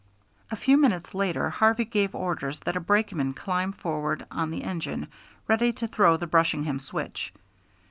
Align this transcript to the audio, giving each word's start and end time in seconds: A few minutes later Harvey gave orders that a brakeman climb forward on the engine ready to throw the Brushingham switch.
A 0.49 0.55
few 0.55 0.77
minutes 0.77 1.13
later 1.13 1.51
Harvey 1.51 1.85
gave 1.85 2.15
orders 2.15 2.59
that 2.61 2.75
a 2.75 2.79
brakeman 2.79 3.35
climb 3.35 3.71
forward 3.71 4.25
on 4.31 4.49
the 4.49 4.63
engine 4.63 5.05
ready 5.47 5.71
to 5.73 5.87
throw 5.87 6.17
the 6.17 6.25
Brushingham 6.25 6.79
switch. 6.79 7.31